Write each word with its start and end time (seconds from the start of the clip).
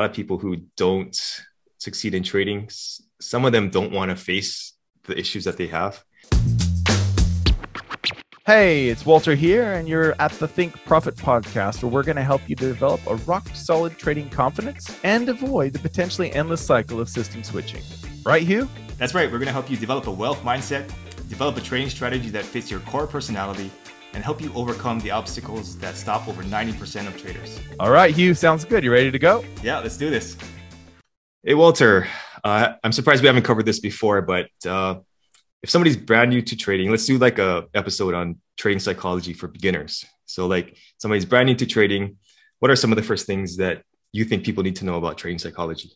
a 0.00 0.04
lot 0.04 0.10
of 0.10 0.14
people 0.14 0.38
who 0.38 0.58
don't 0.76 1.42
succeed 1.78 2.14
in 2.14 2.22
trading, 2.22 2.70
some 3.20 3.44
of 3.44 3.50
them 3.50 3.68
don't 3.68 3.90
want 3.90 4.12
to 4.12 4.16
face 4.16 4.74
the 5.06 5.18
issues 5.18 5.42
that 5.42 5.56
they 5.56 5.66
have. 5.66 6.04
Hey, 8.46 8.90
it's 8.90 9.04
Walter 9.04 9.34
here, 9.34 9.72
and 9.72 9.88
you're 9.88 10.14
at 10.20 10.30
the 10.34 10.46
Think 10.46 10.72
Profit 10.84 11.16
podcast, 11.16 11.82
where 11.82 11.90
we're 11.90 12.04
going 12.04 12.14
to 12.14 12.22
help 12.22 12.48
you 12.48 12.54
develop 12.54 13.04
a 13.08 13.16
rock 13.16 13.48
solid 13.54 13.98
trading 13.98 14.30
confidence 14.30 14.88
and 15.02 15.28
avoid 15.28 15.72
the 15.72 15.80
potentially 15.80 16.32
endless 16.32 16.64
cycle 16.64 17.00
of 17.00 17.08
system 17.08 17.42
switching. 17.42 17.82
Right, 18.24 18.44
Hugh? 18.44 18.68
That's 18.98 19.14
right. 19.14 19.26
We're 19.26 19.38
going 19.38 19.46
to 19.46 19.52
help 19.52 19.68
you 19.68 19.76
develop 19.76 20.06
a 20.06 20.12
wealth 20.12 20.42
mindset, 20.42 20.86
develop 21.28 21.56
a 21.56 21.60
trading 21.60 21.90
strategy 21.90 22.30
that 22.30 22.44
fits 22.44 22.70
your 22.70 22.80
core 22.80 23.08
personality, 23.08 23.68
and 24.18 24.24
help 24.24 24.40
you 24.42 24.52
overcome 24.56 24.98
the 24.98 25.12
obstacles 25.12 25.78
that 25.78 25.94
stop 25.94 26.26
over 26.26 26.42
90% 26.42 27.06
of 27.06 27.16
traders. 27.16 27.56
All 27.78 27.92
right, 27.92 28.12
Hugh, 28.12 28.34
sounds 28.34 28.64
good. 28.64 28.82
You 28.82 28.90
ready 28.90 29.12
to 29.12 29.18
go? 29.20 29.44
Yeah, 29.62 29.78
let's 29.78 29.96
do 29.96 30.10
this. 30.10 30.36
Hey, 31.44 31.54
Walter. 31.54 32.08
Uh, 32.42 32.72
I'm 32.82 32.90
surprised 32.90 33.22
we 33.22 33.28
haven't 33.28 33.44
covered 33.44 33.64
this 33.64 33.78
before, 33.78 34.20
but 34.22 34.48
uh, 34.66 34.96
if 35.62 35.70
somebody's 35.70 35.96
brand 35.96 36.30
new 36.30 36.42
to 36.42 36.56
trading, 36.56 36.90
let's 36.90 37.06
do 37.06 37.16
like 37.16 37.38
a 37.38 37.66
episode 37.74 38.12
on 38.12 38.40
trading 38.56 38.80
psychology 38.80 39.34
for 39.34 39.46
beginners. 39.46 40.04
So, 40.26 40.48
like 40.48 40.76
somebody's 40.96 41.24
brand 41.24 41.46
new 41.46 41.54
to 41.54 41.66
trading, 41.66 42.16
what 42.58 42.72
are 42.72 42.76
some 42.76 42.90
of 42.90 42.96
the 42.96 43.04
first 43.04 43.24
things 43.24 43.58
that 43.58 43.84
you 44.10 44.24
think 44.24 44.44
people 44.44 44.64
need 44.64 44.74
to 44.76 44.84
know 44.84 44.96
about 44.96 45.16
trading 45.16 45.38
psychology? 45.38 45.92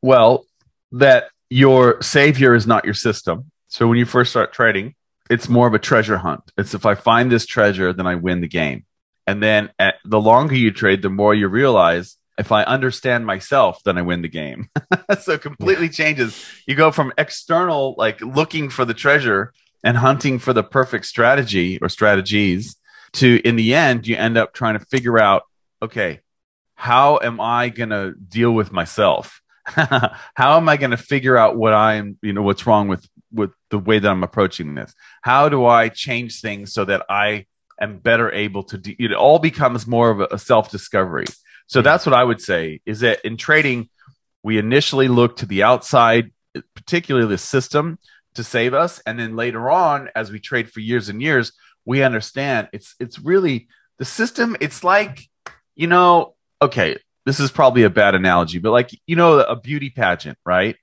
Well, 0.00 0.46
that 0.92 1.24
your 1.50 2.00
savior 2.00 2.54
is 2.54 2.66
not 2.66 2.86
your 2.86 2.94
system. 2.94 3.50
So 3.68 3.86
when 3.88 3.98
you 3.98 4.06
first 4.06 4.30
start 4.30 4.54
trading, 4.54 4.94
it's 5.30 5.48
more 5.48 5.66
of 5.66 5.74
a 5.74 5.78
treasure 5.78 6.18
hunt. 6.18 6.52
It's 6.56 6.74
if 6.74 6.86
I 6.86 6.94
find 6.94 7.30
this 7.30 7.46
treasure, 7.46 7.92
then 7.92 8.06
I 8.06 8.14
win 8.14 8.40
the 8.40 8.48
game. 8.48 8.84
And 9.26 9.42
then 9.42 9.70
at, 9.78 9.96
the 10.04 10.20
longer 10.20 10.54
you 10.54 10.70
trade, 10.70 11.02
the 11.02 11.10
more 11.10 11.34
you 11.34 11.48
realize 11.48 12.16
if 12.38 12.52
I 12.52 12.62
understand 12.64 13.26
myself, 13.26 13.82
then 13.84 13.98
I 13.98 14.02
win 14.02 14.22
the 14.22 14.28
game. 14.28 14.68
so 15.20 15.38
completely 15.38 15.86
yeah. 15.86 15.92
changes. 15.92 16.44
You 16.66 16.74
go 16.74 16.90
from 16.90 17.12
external, 17.18 17.94
like 17.96 18.20
looking 18.20 18.68
for 18.68 18.84
the 18.84 18.94
treasure 18.94 19.52
and 19.82 19.96
hunting 19.96 20.38
for 20.38 20.52
the 20.52 20.62
perfect 20.62 21.06
strategy 21.06 21.78
or 21.80 21.88
strategies 21.88 22.76
to 23.14 23.40
in 23.44 23.56
the 23.56 23.74
end, 23.74 24.06
you 24.06 24.16
end 24.16 24.36
up 24.36 24.52
trying 24.52 24.78
to 24.78 24.84
figure 24.84 25.18
out, 25.18 25.44
okay, 25.82 26.20
how 26.74 27.18
am 27.22 27.40
I 27.40 27.70
going 27.70 27.90
to 27.90 28.12
deal 28.12 28.52
with 28.52 28.72
myself? 28.72 29.40
how 29.66 30.56
am 30.56 30.68
I 30.68 30.76
going 30.76 30.90
to 30.90 30.96
figure 30.96 31.36
out 31.36 31.56
what 31.56 31.72
I'm, 31.72 32.18
you 32.22 32.32
know, 32.32 32.42
what's 32.42 32.66
wrong 32.66 32.88
with 32.88 33.08
with 33.15 33.15
the 33.70 33.78
way 33.78 33.98
that 33.98 34.10
I'm 34.10 34.22
approaching 34.22 34.74
this? 34.74 34.94
How 35.22 35.48
do 35.48 35.66
I 35.66 35.88
change 35.88 36.40
things 36.40 36.72
so 36.72 36.84
that 36.84 37.04
I 37.08 37.46
am 37.80 37.98
better 37.98 38.32
able 38.32 38.62
to 38.64 38.78
do 38.78 38.94
it 38.98 39.12
all 39.12 39.38
becomes 39.38 39.86
more 39.86 40.10
of 40.10 40.20
a, 40.20 40.28
a 40.32 40.38
self-discovery. 40.38 41.26
So 41.66 41.80
hmm. 41.80 41.84
that's 41.84 42.06
what 42.06 42.14
I 42.14 42.24
would 42.24 42.40
say 42.40 42.80
is 42.86 43.00
that 43.00 43.24
in 43.24 43.36
trading, 43.36 43.88
we 44.42 44.58
initially 44.58 45.08
look 45.08 45.38
to 45.38 45.46
the 45.46 45.62
outside, 45.62 46.32
particularly 46.74 47.28
the 47.28 47.38
system 47.38 47.98
to 48.34 48.44
save 48.44 48.74
us. 48.74 49.00
And 49.06 49.18
then 49.18 49.34
later 49.34 49.70
on, 49.70 50.08
as 50.14 50.30
we 50.30 50.38
trade 50.38 50.70
for 50.70 50.80
years 50.80 51.08
and 51.08 51.20
years, 51.20 51.52
we 51.84 52.02
understand 52.02 52.68
it's 52.72 52.94
it's 53.00 53.18
really 53.18 53.68
the 53.98 54.04
system, 54.04 54.56
it's 54.60 54.84
like, 54.84 55.20
you 55.74 55.86
know, 55.86 56.34
okay, 56.60 56.98
this 57.24 57.40
is 57.40 57.50
probably 57.50 57.84
a 57.84 57.90
bad 57.90 58.14
analogy, 58.14 58.58
but 58.58 58.72
like, 58.72 58.90
you 59.06 59.16
know, 59.16 59.40
a 59.40 59.56
beauty 59.56 59.90
pageant, 59.90 60.38
right? 60.44 60.76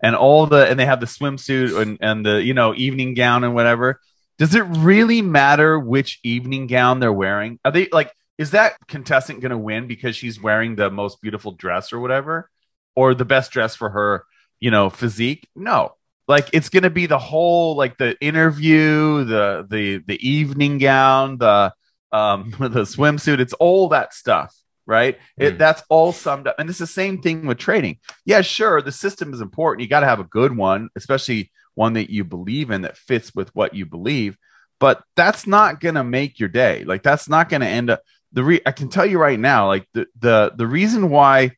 And 0.00 0.14
all 0.14 0.46
the 0.46 0.68
and 0.68 0.78
they 0.78 0.86
have 0.86 1.00
the 1.00 1.06
swimsuit 1.06 1.80
and, 1.80 1.98
and 2.00 2.24
the 2.24 2.42
you 2.42 2.54
know 2.54 2.74
evening 2.74 3.14
gown 3.14 3.44
and 3.44 3.54
whatever. 3.54 4.00
Does 4.38 4.54
it 4.54 4.60
really 4.60 5.20
matter 5.22 5.78
which 5.78 6.20
evening 6.22 6.66
gown 6.66 7.00
they're 7.00 7.12
wearing? 7.12 7.58
Are 7.64 7.72
they 7.72 7.88
like 7.92 8.12
is 8.36 8.52
that 8.52 8.76
contestant 8.86 9.40
going 9.40 9.50
to 9.50 9.58
win 9.58 9.88
because 9.88 10.14
she's 10.14 10.40
wearing 10.40 10.76
the 10.76 10.90
most 10.90 11.20
beautiful 11.20 11.52
dress 11.52 11.92
or 11.92 11.98
whatever? 11.98 12.48
Or 12.94 13.14
the 13.14 13.24
best 13.24 13.52
dress 13.52 13.74
for 13.74 13.90
her 13.90 14.24
you 14.60 14.70
know 14.70 14.90
physique? 14.90 15.48
No. 15.54 15.94
Like 16.26 16.50
it's 16.52 16.68
going 16.68 16.82
to 16.82 16.90
be 16.90 17.06
the 17.06 17.18
whole 17.18 17.74
like 17.74 17.96
the 17.96 18.20
interview 18.20 19.24
the 19.24 19.66
the 19.68 19.98
the 20.06 20.28
evening 20.28 20.78
gown 20.78 21.38
the 21.38 21.72
um 22.12 22.50
the 22.58 22.82
swimsuit. 22.82 23.40
It's 23.40 23.54
all 23.54 23.88
that 23.88 24.14
stuff 24.14 24.54
right? 24.88 25.18
It, 25.36 25.52
hmm. 25.52 25.58
that's 25.58 25.82
all 25.88 26.12
summed 26.12 26.48
up. 26.48 26.56
And 26.58 26.68
it's 26.68 26.78
the 26.78 26.86
same 26.86 27.20
thing 27.20 27.46
with 27.46 27.58
trading. 27.58 27.98
Yeah, 28.24 28.40
sure, 28.40 28.82
the 28.82 28.90
system 28.90 29.32
is 29.32 29.40
important. 29.40 29.82
You 29.82 29.88
got 29.88 30.00
to 30.00 30.06
have 30.06 30.18
a 30.18 30.24
good 30.24 30.56
one, 30.56 30.88
especially 30.96 31.52
one 31.74 31.92
that 31.92 32.10
you 32.10 32.24
believe 32.24 32.70
in 32.70 32.82
that 32.82 32.96
fits 32.96 33.32
with 33.34 33.54
what 33.54 33.74
you 33.74 33.86
believe. 33.86 34.36
But 34.80 35.02
that's 35.14 35.46
not 35.46 35.80
going 35.80 35.96
to 35.96 36.04
make 36.04 36.40
your 36.40 36.48
day. 36.48 36.84
Like 36.84 37.02
that's 37.02 37.28
not 37.28 37.48
going 37.48 37.60
to 37.60 37.68
end 37.68 37.90
up 37.90 38.02
the 38.32 38.42
re- 38.42 38.60
I 38.64 38.72
can 38.72 38.88
tell 38.88 39.06
you 39.06 39.18
right 39.18 39.38
now 39.38 39.68
like 39.68 39.86
the 39.94 40.06
the 40.18 40.52
the 40.54 40.66
reason 40.66 41.10
why 41.10 41.52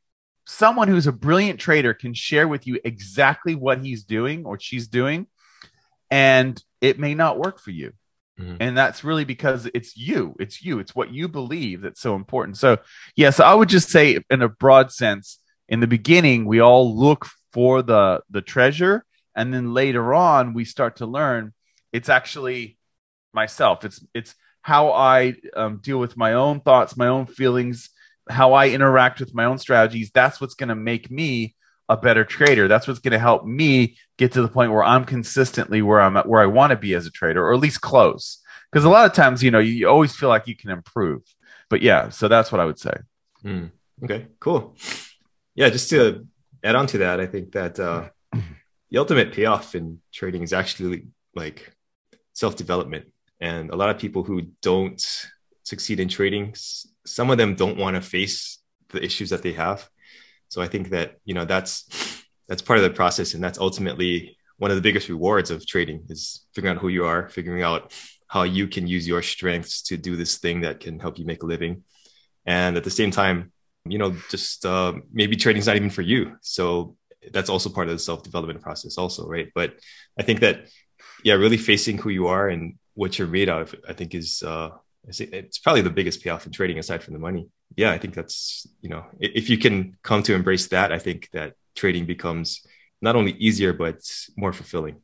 someone 0.47 0.88
who's 0.88 1.06
a 1.06 1.12
brilliant 1.12 1.60
trader 1.60 1.94
can 1.94 2.14
share 2.14 2.48
with 2.48 2.66
you 2.66 2.80
exactly 2.84 3.54
what 3.54 3.84
he's 3.84 4.04
doing 4.04 4.44
or 4.47 4.58
she's 4.58 4.88
doing 4.88 5.26
and 6.10 6.62
it 6.80 6.98
may 6.98 7.14
not 7.14 7.38
work 7.38 7.60
for 7.60 7.70
you 7.70 7.92
Mm-hmm. 8.40 8.56
And 8.60 8.76
that's 8.76 9.04
really 9.04 9.24
because 9.24 9.68
it's 9.74 9.96
you, 9.96 10.34
it's 10.40 10.62
you, 10.62 10.78
it's 10.78 10.94
what 10.94 11.12
you 11.12 11.28
believe 11.28 11.82
that's 11.82 12.00
so 12.00 12.14
important. 12.14 12.56
So, 12.56 12.70
yes, 12.70 12.80
yeah, 13.16 13.30
so 13.30 13.44
I 13.44 13.54
would 13.54 13.68
just 13.68 13.90
say, 13.90 14.18
in 14.30 14.42
a 14.42 14.48
broad 14.48 14.92
sense, 14.92 15.38
in 15.68 15.80
the 15.80 15.86
beginning, 15.86 16.46
we 16.46 16.60
all 16.60 16.96
look 16.96 17.26
for 17.52 17.82
the 17.82 18.22
the 18.30 18.42
treasure, 18.42 19.04
and 19.34 19.52
then 19.52 19.74
later 19.74 20.14
on, 20.14 20.54
we 20.54 20.64
start 20.64 20.96
to 20.96 21.06
learn 21.06 21.52
it's 21.92 22.08
actually 22.08 22.78
myself. 23.32 23.84
It's 23.84 24.04
it's 24.14 24.34
how 24.62 24.92
I 24.92 25.34
um, 25.56 25.78
deal 25.78 25.98
with 25.98 26.16
my 26.16 26.34
own 26.34 26.60
thoughts, 26.60 26.96
my 26.96 27.06
own 27.06 27.26
feelings, 27.26 27.90
how 28.28 28.52
I 28.52 28.68
interact 28.68 29.20
with 29.20 29.34
my 29.34 29.44
own 29.44 29.58
strategies. 29.58 30.10
That's 30.12 30.40
what's 30.40 30.54
going 30.54 30.68
to 30.68 30.74
make 30.74 31.10
me 31.10 31.54
a 31.90 31.96
better 31.96 32.24
trader. 32.24 32.68
That's 32.68 32.86
what's 32.86 33.00
going 33.00 33.12
to 33.12 33.18
help 33.18 33.44
me 33.44 33.96
get 34.16 34.32
to 34.32 34.42
the 34.42 34.48
point 34.48 34.70
where 34.70 34.84
I'm 34.84 35.04
consistently 35.04 35.82
where 35.82 36.00
I'm 36.00 36.16
at, 36.16 36.28
where 36.28 36.40
I 36.40 36.46
want 36.46 36.70
to 36.70 36.76
be 36.76 36.94
as 36.94 37.04
a 37.04 37.10
trader, 37.10 37.44
or 37.44 37.52
at 37.52 37.58
least 37.58 37.80
close. 37.80 38.40
Because 38.70 38.84
a 38.84 38.88
lot 38.88 39.06
of 39.06 39.12
times, 39.12 39.42
you 39.42 39.50
know, 39.50 39.58
you 39.58 39.88
always 39.88 40.14
feel 40.14 40.28
like 40.28 40.46
you 40.46 40.54
can 40.54 40.70
improve. 40.70 41.22
But 41.68 41.82
yeah, 41.82 42.08
so 42.10 42.28
that's 42.28 42.52
what 42.52 42.60
I 42.60 42.64
would 42.64 42.78
say. 42.78 42.94
Mm, 43.44 43.72
okay, 44.04 44.28
cool. 44.38 44.76
Yeah, 45.56 45.68
just 45.68 45.90
to 45.90 46.28
add 46.62 46.76
on 46.76 46.86
to 46.86 46.98
that, 46.98 47.18
I 47.18 47.26
think 47.26 47.50
that 47.52 47.80
uh, 47.80 48.10
the 48.90 48.98
ultimate 48.98 49.32
payoff 49.32 49.74
in 49.74 50.00
trading 50.12 50.44
is 50.44 50.52
actually 50.52 51.08
like 51.34 51.74
self 52.34 52.54
development. 52.54 53.06
And 53.40 53.70
a 53.70 53.76
lot 53.76 53.90
of 53.90 53.98
people 53.98 54.22
who 54.22 54.42
don't 54.62 55.04
succeed 55.64 55.98
in 55.98 56.08
trading, 56.08 56.54
some 57.04 57.30
of 57.32 57.38
them 57.38 57.56
don't 57.56 57.78
want 57.78 57.96
to 57.96 58.02
face 58.02 58.58
the 58.90 59.02
issues 59.02 59.30
that 59.30 59.42
they 59.42 59.52
have 59.54 59.90
so 60.50 60.60
I 60.60 60.66
think 60.66 60.90
that 60.90 61.16
you 61.24 61.32
know 61.32 61.46
that's 61.46 62.22
that's 62.48 62.60
part 62.60 62.78
of 62.78 62.82
the 62.82 62.90
process, 62.90 63.34
and 63.34 63.42
that's 63.42 63.58
ultimately 63.58 64.36
one 64.58 64.70
of 64.70 64.76
the 64.76 64.82
biggest 64.82 65.08
rewards 65.08 65.50
of 65.50 65.66
trading 65.66 66.04
is 66.10 66.44
figuring 66.54 66.76
out 66.76 66.82
who 66.82 66.88
you 66.88 67.06
are, 67.06 67.30
figuring 67.30 67.62
out 67.62 67.92
how 68.26 68.42
you 68.42 68.68
can 68.68 68.86
use 68.86 69.08
your 69.08 69.22
strengths 69.22 69.80
to 69.82 69.96
do 69.96 70.16
this 70.16 70.38
thing 70.38 70.60
that 70.60 70.80
can 70.80 71.00
help 71.00 71.18
you 71.18 71.24
make 71.24 71.42
a 71.42 71.46
living, 71.46 71.84
and 72.44 72.76
at 72.76 72.84
the 72.84 72.90
same 72.90 73.10
time, 73.10 73.52
you 73.86 73.96
know, 73.96 74.14
just 74.28 74.66
uh, 74.66 74.92
maybe 75.12 75.36
trading's 75.36 75.66
not 75.66 75.76
even 75.76 75.90
for 75.90 76.02
you. 76.02 76.36
So 76.42 76.96
that's 77.32 77.50
also 77.50 77.70
part 77.70 77.88
of 77.88 77.94
the 77.94 77.98
self 77.98 78.22
development 78.22 78.60
process, 78.60 78.98
also, 78.98 79.26
right? 79.26 79.48
But 79.54 79.74
I 80.18 80.22
think 80.22 80.40
that 80.40 80.66
yeah, 81.24 81.34
really 81.34 81.56
facing 81.56 81.98
who 81.98 82.10
you 82.10 82.26
are 82.26 82.48
and 82.48 82.74
what 82.94 83.18
you're 83.18 83.28
made 83.28 83.48
of, 83.48 83.74
I 83.88 83.92
think 83.92 84.14
is 84.14 84.42
uh, 84.42 84.70
it's 85.08 85.58
probably 85.58 85.82
the 85.82 85.90
biggest 85.90 86.22
payoff 86.22 86.46
in 86.46 86.52
trading 86.52 86.78
aside 86.78 87.02
from 87.02 87.14
the 87.14 87.20
money. 87.20 87.48
Yeah 87.76 87.92
i 87.92 87.98
think 87.98 88.14
that's 88.14 88.66
you 88.80 88.90
know 88.90 89.04
if 89.20 89.48
you 89.48 89.58
can 89.58 89.96
come 90.02 90.22
to 90.24 90.34
embrace 90.34 90.68
that 90.68 90.92
i 90.92 90.98
think 90.98 91.28
that 91.32 91.54
trading 91.74 92.04
becomes 92.04 92.66
not 93.00 93.16
only 93.16 93.32
easier 93.32 93.72
but 93.72 94.00
more 94.36 94.52
fulfilling. 94.52 94.96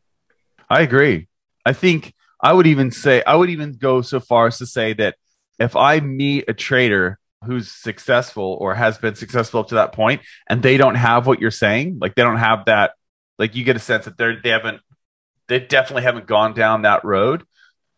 I 0.69 0.81
agree. 0.83 1.29
I 1.65 1.73
think 1.73 2.15
i 2.43 2.53
would 2.53 2.67
even 2.67 2.91
say 2.91 3.23
i 3.27 3.35
would 3.35 3.51
even 3.51 3.73
go 3.73 4.03
so 4.03 4.21
far 4.21 4.47
as 4.49 4.59
to 4.59 4.67
say 4.67 4.93
that 4.95 5.17
if 5.59 5.75
i 5.77 6.01
meet 6.01 6.45
a 6.49 6.55
trader 6.55 7.19
who's 7.45 7.71
successful 7.71 8.57
or 8.61 8.75
has 8.75 8.99
been 8.99 9.15
successful 9.15 9.61
up 9.61 9.69
to 9.69 9.77
that 9.77 9.93
point 9.93 10.21
and 10.49 10.63
they 10.63 10.77
don't 10.77 10.97
have 10.97 11.27
what 11.27 11.41
you're 11.41 11.51
saying 11.51 11.99
like 12.01 12.15
they 12.15 12.23
don't 12.23 12.39
have 12.39 12.65
that 12.67 12.93
like 13.39 13.55
you 13.55 13.65
get 13.65 13.77
a 13.77 13.81
sense 13.81 14.05
that 14.05 14.17
they're 14.19 14.41
they 14.43 14.51
haven't 14.51 14.81
they 15.49 15.61
definitely 15.61 16.03
haven't 16.03 16.27
gone 16.27 16.55
down 16.55 16.83
that 16.83 17.05
road 17.05 17.45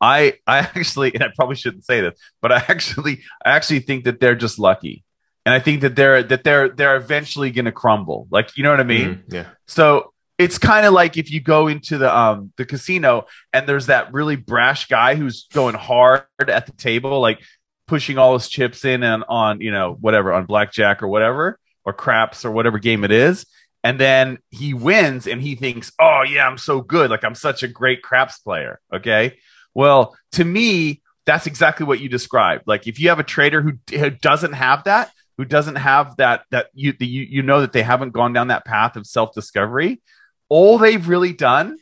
I 0.00 0.34
I 0.46 0.58
actually, 0.58 1.14
and 1.14 1.24
I 1.24 1.28
probably 1.34 1.56
shouldn't 1.56 1.84
say 1.84 2.00
this, 2.00 2.18
but 2.40 2.52
I 2.52 2.56
actually 2.68 3.22
I 3.44 3.50
actually 3.50 3.80
think 3.80 4.04
that 4.04 4.20
they're 4.20 4.36
just 4.36 4.58
lucky, 4.58 5.04
and 5.44 5.54
I 5.54 5.60
think 5.60 5.82
that 5.82 5.96
they're 5.96 6.22
that 6.22 6.44
they're 6.44 6.68
they're 6.68 6.96
eventually 6.96 7.50
going 7.50 7.64
to 7.66 7.72
crumble. 7.72 8.28
Like 8.30 8.56
you 8.56 8.62
know 8.62 8.70
what 8.70 8.80
I 8.80 8.84
mean? 8.84 9.16
Mm, 9.16 9.32
yeah. 9.32 9.46
So 9.66 10.12
it's 10.38 10.58
kind 10.58 10.86
of 10.86 10.92
like 10.92 11.16
if 11.16 11.32
you 11.32 11.40
go 11.40 11.66
into 11.66 11.98
the 11.98 12.16
um 12.16 12.52
the 12.56 12.64
casino 12.64 13.26
and 13.52 13.68
there's 13.68 13.86
that 13.86 14.12
really 14.12 14.36
brash 14.36 14.86
guy 14.86 15.16
who's 15.16 15.46
going 15.52 15.74
hard 15.74 16.24
at 16.40 16.66
the 16.66 16.72
table, 16.72 17.20
like 17.20 17.40
pushing 17.86 18.18
all 18.18 18.34
his 18.34 18.48
chips 18.48 18.84
in 18.84 19.02
and 19.02 19.24
on 19.28 19.60
you 19.60 19.72
know 19.72 19.96
whatever 20.00 20.32
on 20.32 20.46
blackjack 20.46 21.02
or 21.02 21.08
whatever 21.08 21.58
or 21.84 21.92
craps 21.92 22.44
or 22.44 22.50
whatever 22.50 22.78
game 22.78 23.02
it 23.02 23.10
is. 23.10 23.46
And 23.84 23.98
then 23.98 24.38
he 24.50 24.74
wins 24.74 25.26
and 25.26 25.40
he 25.40 25.54
thinks, 25.54 25.92
oh, 25.98 26.22
yeah, 26.22 26.46
I'm 26.46 26.58
so 26.58 26.80
good. 26.80 27.10
Like, 27.10 27.24
I'm 27.24 27.34
such 27.34 27.62
a 27.62 27.68
great 27.68 28.02
craps 28.02 28.38
player. 28.38 28.80
Okay. 28.92 29.38
Well, 29.74 30.16
to 30.32 30.44
me, 30.44 31.02
that's 31.26 31.46
exactly 31.46 31.86
what 31.86 32.00
you 32.00 32.08
described. 32.08 32.64
Like 32.66 32.86
if 32.86 32.98
you 32.98 33.10
have 33.10 33.18
a 33.18 33.24
trader 33.24 33.60
who, 33.62 33.72
who 33.90 34.10
doesn't 34.10 34.54
have 34.54 34.84
that, 34.84 35.12
who 35.36 35.44
doesn't 35.44 35.76
have 35.76 36.16
that 36.16 36.44
that 36.50 36.66
you 36.74 36.92
the, 36.92 37.06
you 37.06 37.22
you 37.22 37.42
know 37.42 37.60
that 37.60 37.72
they 37.72 37.82
haven't 37.82 38.10
gone 38.10 38.32
down 38.32 38.48
that 38.48 38.64
path 38.64 38.96
of 38.96 39.06
self 39.06 39.32
discovery, 39.34 40.00
all 40.48 40.78
they've 40.78 41.08
really 41.08 41.32
done 41.32 41.76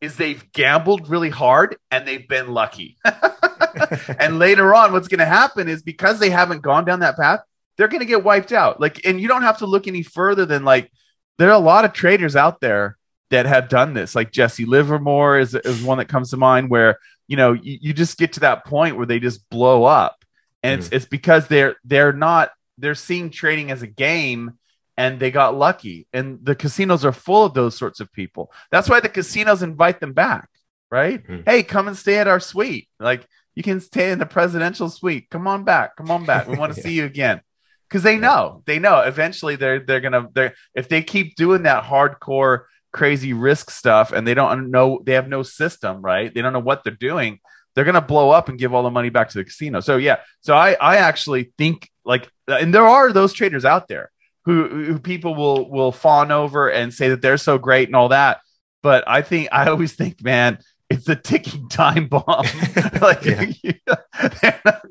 is 0.00 0.16
they've 0.16 0.50
gambled 0.52 1.08
really 1.08 1.30
hard 1.30 1.76
and 1.90 2.06
they've 2.06 2.28
been 2.28 2.48
lucky. 2.48 2.96
and 4.18 4.38
later 4.38 4.74
on, 4.74 4.92
what's 4.92 5.08
going 5.08 5.18
to 5.18 5.24
happen 5.24 5.68
is 5.68 5.82
because 5.82 6.18
they 6.20 6.30
haven't 6.30 6.62
gone 6.62 6.84
down 6.84 7.00
that 7.00 7.16
path, 7.16 7.40
they're 7.76 7.88
going 7.88 8.00
to 8.00 8.06
get 8.06 8.22
wiped 8.22 8.52
out. 8.52 8.80
Like, 8.80 9.04
and 9.04 9.20
you 9.20 9.26
don't 9.26 9.42
have 9.42 9.58
to 9.58 9.66
look 9.66 9.88
any 9.88 10.02
further 10.02 10.46
than 10.46 10.64
like 10.64 10.92
there 11.38 11.48
are 11.48 11.54
a 11.54 11.58
lot 11.58 11.84
of 11.84 11.92
traders 11.92 12.36
out 12.36 12.60
there 12.60 12.97
that 13.30 13.46
have 13.46 13.68
done 13.68 13.94
this. 13.94 14.14
Like 14.14 14.32
Jesse 14.32 14.64
Livermore 14.64 15.38
is, 15.38 15.54
is 15.54 15.82
one 15.82 15.98
that 15.98 16.08
comes 16.08 16.30
to 16.30 16.36
mind 16.36 16.70
where, 16.70 16.98
you 17.26 17.36
know, 17.36 17.52
you, 17.52 17.78
you 17.80 17.92
just 17.92 18.18
get 18.18 18.34
to 18.34 18.40
that 18.40 18.64
point 18.64 18.96
where 18.96 19.06
they 19.06 19.20
just 19.20 19.48
blow 19.50 19.84
up. 19.84 20.24
And 20.62 20.80
mm-hmm. 20.80 20.94
it's, 20.94 21.04
it's 21.04 21.10
because 21.10 21.46
they're, 21.48 21.76
they're 21.84 22.12
not, 22.12 22.50
they're 22.78 22.94
seeing 22.94 23.30
trading 23.30 23.70
as 23.70 23.82
a 23.82 23.86
game 23.86 24.52
and 24.96 25.20
they 25.20 25.30
got 25.30 25.56
lucky. 25.56 26.06
And 26.12 26.38
the 26.42 26.54
casinos 26.54 27.04
are 27.04 27.12
full 27.12 27.44
of 27.44 27.54
those 27.54 27.76
sorts 27.76 28.00
of 28.00 28.12
people. 28.12 28.50
That's 28.70 28.88
why 28.88 29.00
the 29.00 29.08
casinos 29.08 29.62
invite 29.62 30.00
them 30.00 30.12
back, 30.12 30.48
right? 30.90 31.22
Mm-hmm. 31.22 31.42
Hey, 31.44 31.62
come 31.62 31.88
and 31.88 31.96
stay 31.96 32.18
at 32.18 32.28
our 32.28 32.40
suite. 32.40 32.88
Like 32.98 33.26
you 33.54 33.62
can 33.62 33.80
stay 33.80 34.10
in 34.10 34.18
the 34.18 34.26
presidential 34.26 34.88
suite. 34.88 35.28
Come 35.30 35.46
on 35.46 35.64
back. 35.64 35.96
Come 35.96 36.10
on 36.10 36.24
back. 36.24 36.48
We 36.48 36.56
want 36.56 36.74
to 36.74 36.80
yeah. 36.80 36.84
see 36.84 36.92
you 36.94 37.04
again. 37.04 37.40
Because 37.88 38.02
they 38.02 38.18
know, 38.18 38.62
they 38.66 38.78
know 38.78 39.00
eventually 39.00 39.56
they're 39.56 39.80
they're 39.80 40.02
gonna 40.02 40.28
they're 40.34 40.54
if 40.74 40.90
they 40.90 41.02
keep 41.02 41.36
doing 41.36 41.62
that 41.62 41.84
hardcore 41.84 42.64
crazy 42.92 43.32
risk 43.32 43.70
stuff 43.70 44.12
and 44.12 44.26
they 44.26 44.34
don't 44.34 44.70
know 44.70 45.00
they 45.04 45.12
have 45.12 45.28
no 45.28 45.42
system 45.42 46.00
right? 46.00 46.32
They 46.32 46.42
don't 46.42 46.52
know 46.52 46.58
what 46.60 46.84
they're 46.84 46.92
doing. 46.92 47.40
They're 47.74 47.84
going 47.84 47.94
to 47.94 48.00
blow 48.00 48.30
up 48.30 48.48
and 48.48 48.58
give 48.58 48.74
all 48.74 48.82
the 48.82 48.90
money 48.90 49.08
back 49.10 49.28
to 49.28 49.38
the 49.38 49.44
casino. 49.44 49.80
So 49.80 49.96
yeah. 49.96 50.18
So 50.40 50.54
i 50.54 50.76
i 50.80 50.96
actually 50.96 51.52
think 51.58 51.90
like 52.04 52.30
uh, 52.48 52.58
and 52.60 52.74
there 52.74 52.86
are 52.86 53.12
those 53.12 53.32
traders 53.32 53.64
out 53.64 53.88
there 53.88 54.10
who 54.44 54.68
who 54.84 54.98
people 54.98 55.34
will 55.34 55.70
will 55.70 55.92
fawn 55.92 56.32
over 56.32 56.68
and 56.70 56.92
say 56.92 57.10
that 57.10 57.22
they're 57.22 57.36
so 57.36 57.58
great 57.58 57.88
and 57.88 57.96
all 57.96 58.08
that. 58.08 58.40
But 58.82 59.04
i 59.06 59.22
think 59.22 59.48
i 59.52 59.68
always 59.68 59.94
think 59.94 60.22
man 60.22 60.58
it's 60.90 61.08
a 61.08 61.16
ticking 61.16 61.68
time 61.68 62.08
bomb. 62.08 62.24
like 63.00 63.24
not, 63.86 64.04
it's 64.22 64.64
not 64.64 64.82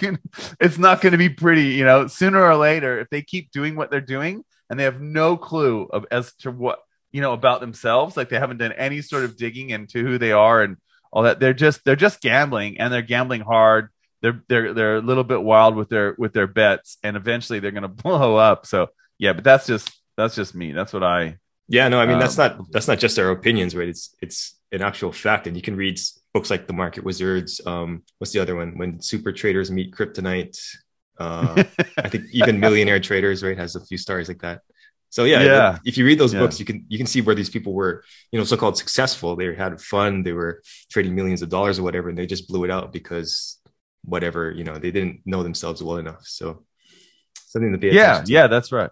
gonna 0.00 0.18
it's 0.60 0.78
not 0.78 1.00
gonna 1.00 1.18
be 1.18 1.28
pretty, 1.28 1.74
you 1.74 1.84
know, 1.84 2.06
sooner 2.06 2.42
or 2.42 2.56
later, 2.56 2.98
if 3.00 3.08
they 3.10 3.22
keep 3.22 3.50
doing 3.52 3.76
what 3.76 3.90
they're 3.90 4.00
doing, 4.00 4.44
and 4.68 4.78
they 4.78 4.84
have 4.84 5.00
no 5.00 5.36
clue 5.36 5.88
of 5.92 6.06
as 6.10 6.32
to 6.36 6.50
what 6.50 6.80
you 7.12 7.20
know 7.20 7.32
about 7.32 7.60
themselves 7.60 8.16
like 8.16 8.28
they 8.28 8.38
haven't 8.38 8.58
done 8.58 8.72
any 8.72 9.02
sort 9.02 9.24
of 9.24 9.36
digging 9.36 9.70
into 9.70 10.02
who 10.02 10.16
they 10.16 10.32
are 10.32 10.62
and 10.62 10.76
all 11.12 11.24
that 11.24 11.40
they're 11.40 11.52
just 11.52 11.84
they're 11.84 11.96
just 11.96 12.20
gambling 12.20 12.78
and 12.78 12.92
they're 12.92 13.02
gambling 13.02 13.40
hard. 13.40 13.88
They're 14.22 14.42
they're 14.48 14.72
they're 14.72 14.96
a 14.96 15.00
little 15.02 15.24
bit 15.24 15.42
wild 15.42 15.74
with 15.74 15.88
their 15.88 16.14
with 16.16 16.32
their 16.32 16.46
bets 16.46 16.98
and 17.02 17.16
eventually 17.16 17.58
they're 17.58 17.72
going 17.72 17.82
to 17.82 17.88
blow 17.88 18.36
up. 18.36 18.64
So 18.66 18.88
yeah 19.18 19.32
but 19.32 19.44
that's 19.44 19.66
just 19.66 19.90
that's 20.16 20.36
just 20.36 20.54
me. 20.54 20.72
That's 20.72 20.92
what 20.92 21.02
i 21.02 21.36
yeah 21.68 21.86
no 21.86 22.00
i 22.00 22.06
mean 22.06 22.14
um, 22.14 22.20
that's 22.20 22.36
not 22.36 22.70
that's 22.72 22.88
not 22.88 22.98
just 22.98 23.18
our 23.18 23.30
opinions 23.30 23.74
right? 23.74 23.88
It's 23.88 24.14
it's 24.20 24.56
an 24.72 24.82
actual 24.82 25.12
fact 25.12 25.46
and 25.46 25.56
you 25.56 25.62
can 25.62 25.76
read 25.76 25.98
books 26.32 26.50
like 26.50 26.66
the 26.66 26.72
market 26.72 27.02
wizards 27.02 27.60
um 27.66 28.02
what's 28.18 28.32
the 28.32 28.38
other 28.38 28.54
one 28.54 28.78
when 28.78 29.00
super 29.00 29.32
traders 29.32 29.70
meet 29.70 29.94
kryptonite 29.94 30.56
uh, 31.20 31.62
I 31.98 32.08
think 32.08 32.24
even 32.32 32.58
Millionaire 32.58 32.98
Traders, 33.08 33.44
right, 33.44 33.56
has 33.56 33.76
a 33.76 33.84
few 33.84 33.98
stories 33.98 34.26
like 34.26 34.40
that. 34.40 34.62
So 35.10 35.24
yeah, 35.24 35.42
yeah. 35.42 35.78
if 35.84 35.98
you 35.98 36.06
read 36.06 36.18
those 36.18 36.32
yeah. 36.32 36.40
books, 36.40 36.58
you 36.58 36.64
can 36.64 36.86
you 36.88 36.96
can 36.96 37.06
see 37.06 37.20
where 37.20 37.34
these 37.34 37.50
people 37.50 37.74
were, 37.74 38.04
you 38.30 38.38
know, 38.38 38.44
so-called 38.44 38.78
successful. 38.78 39.36
They 39.36 39.54
had 39.54 39.80
fun. 39.80 40.22
They 40.22 40.32
were 40.32 40.62
trading 40.88 41.14
millions 41.14 41.42
of 41.42 41.48
dollars 41.48 41.78
or 41.78 41.82
whatever, 41.82 42.08
and 42.08 42.16
they 42.16 42.26
just 42.26 42.48
blew 42.48 42.64
it 42.64 42.70
out 42.70 42.92
because 42.92 43.58
whatever, 44.04 44.50
you 44.52 44.64
know, 44.64 44.78
they 44.78 44.92
didn't 44.92 45.20
know 45.26 45.42
themselves 45.42 45.82
well 45.82 45.96
enough. 45.96 46.24
So 46.24 46.64
something 47.34 47.72
to 47.72 47.78
be 47.78 47.88
yeah, 47.88 48.22
yeah, 48.26 48.46
that's 48.46 48.70
right. 48.72 48.90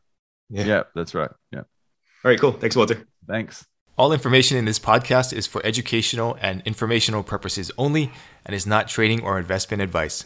Yeah. 0.50 0.64
yeah, 0.64 0.82
that's 0.94 1.14
right. 1.14 1.30
Yeah. 1.52 1.60
All 1.60 2.30
right, 2.30 2.40
cool. 2.40 2.52
Thanks, 2.52 2.74
Walter. 2.74 3.06
Thanks. 3.26 3.64
All 3.98 4.12
information 4.12 4.56
in 4.56 4.64
this 4.64 4.78
podcast 4.78 5.32
is 5.32 5.48
for 5.48 5.60
educational 5.66 6.38
and 6.40 6.62
informational 6.64 7.24
purposes 7.24 7.72
only 7.76 8.12
and 8.46 8.54
is 8.54 8.64
not 8.64 8.86
trading 8.86 9.24
or 9.24 9.40
investment 9.40 9.82
advice. 9.82 10.24